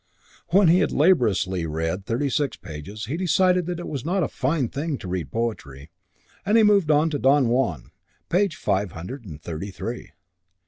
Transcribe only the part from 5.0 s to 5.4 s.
read